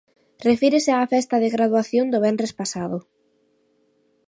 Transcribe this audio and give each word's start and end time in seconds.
Refírese 0.49 0.91
á 0.99 1.01
festa 1.13 1.35
de 1.43 1.49
graduación 1.55 2.05
do 2.09 2.19
venres 2.25 2.53
pasado. 2.59 2.97